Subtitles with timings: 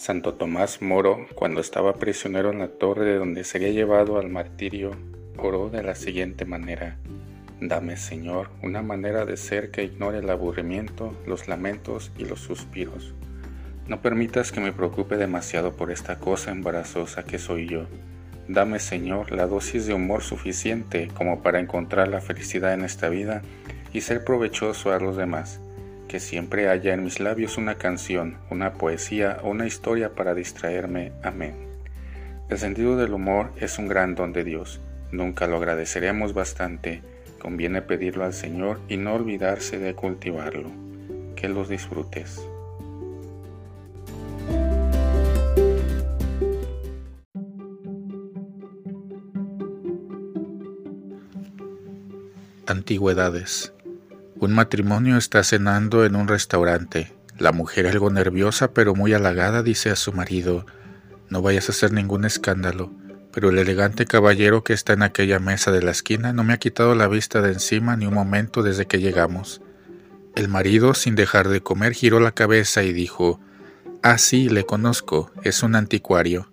[0.00, 4.92] Santo Tomás Moro, cuando estaba prisionero en la torre de donde sería llevado al martirio,
[5.36, 6.96] oró de la siguiente manera.
[7.60, 13.12] Dame, Señor, una manera de ser que ignore el aburrimiento, los lamentos y los suspiros.
[13.88, 17.84] No permitas que me preocupe demasiado por esta cosa embarazosa que soy yo.
[18.48, 23.42] Dame, Señor, la dosis de humor suficiente como para encontrar la felicidad en esta vida
[23.92, 25.60] y ser provechoso a los demás
[26.10, 31.12] que siempre haya en mis labios una canción, una poesía o una historia para distraerme.
[31.22, 31.54] Amén.
[32.48, 34.80] El sentido del humor es un gran don de Dios.
[35.12, 37.00] Nunca lo agradeceremos bastante.
[37.38, 40.72] Conviene pedirlo al Señor y no olvidarse de cultivarlo.
[41.36, 42.44] Que los disfrutes.
[52.66, 53.72] Antigüedades
[54.40, 57.12] un matrimonio está cenando en un restaurante.
[57.38, 60.64] La mujer, algo nerviosa pero muy halagada, dice a su marido,
[61.28, 62.90] No vayas a hacer ningún escándalo,
[63.32, 66.58] pero el elegante caballero que está en aquella mesa de la esquina no me ha
[66.58, 69.60] quitado la vista de encima ni un momento desde que llegamos.
[70.34, 73.40] El marido, sin dejar de comer, giró la cabeza y dijo,
[74.02, 76.50] Ah, sí, le conozco, es un anticuario.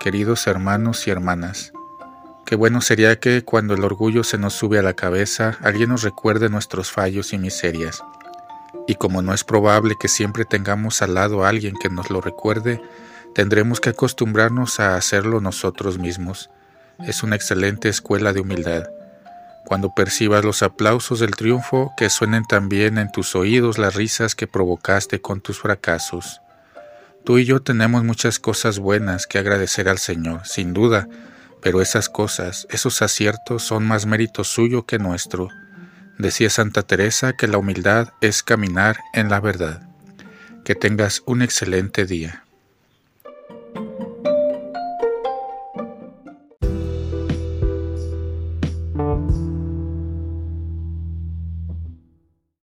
[0.00, 1.74] Queridos hermanos y hermanas,
[2.50, 6.02] Qué bueno sería que cuando el orgullo se nos sube a la cabeza, alguien nos
[6.02, 8.02] recuerde nuestros fallos y miserias.
[8.88, 12.20] Y como no es probable que siempre tengamos al lado a alguien que nos lo
[12.20, 12.82] recuerde,
[13.36, 16.50] tendremos que acostumbrarnos a hacerlo nosotros mismos.
[16.98, 18.88] Es una excelente escuela de humildad.
[19.64, 24.48] Cuando percibas los aplausos del triunfo, que suenen también en tus oídos las risas que
[24.48, 26.40] provocaste con tus fracasos.
[27.22, 31.06] Tú y yo tenemos muchas cosas buenas que agradecer al Señor, sin duda,
[31.62, 35.48] pero esas cosas, esos aciertos son más mérito suyo que nuestro.
[36.18, 39.82] Decía Santa Teresa que la humildad es caminar en la verdad.
[40.64, 42.44] Que tengas un excelente día.